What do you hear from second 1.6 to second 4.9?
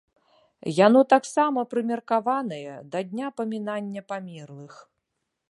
прымеркаванае да дня памінання памерлых.